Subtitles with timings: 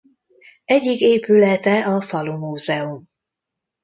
[0.65, 3.07] Egyik épülete a Falumúzeum.